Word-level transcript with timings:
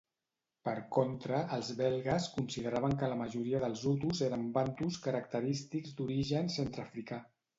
Per 0.67 0.71
contra, 0.95 1.41
els 1.57 1.67
belgues 1.81 2.29
consideraven 2.37 2.95
que 3.03 3.09
la 3.11 3.19
majoria 3.19 3.61
dels 3.65 3.85
hutus 3.91 4.23
eren 4.29 4.49
bantus 4.57 4.97
característics 5.05 5.95
d'origen 6.01 6.53
centreafricà. 6.57 7.21